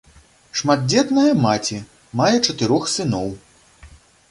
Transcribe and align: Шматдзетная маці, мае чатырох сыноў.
Шматдзетная 0.61 1.33
маці, 1.43 1.77
мае 2.23 2.33
чатырох 2.47 2.83
сыноў. 2.97 3.27